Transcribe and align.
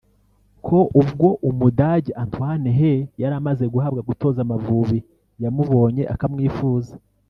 ko 0.65 0.77
ubwo 1.01 1.27
Umudage 1.49 2.11
Antoine 2.23 2.69
Hey 2.79 2.97
yari 3.21 3.33
amaze 3.41 3.63
guhabwa 3.73 4.01
gutoza 4.09 4.39
Amavubi 4.45 4.99
yamubonye 5.43 6.03
akamwifuza 6.13 6.93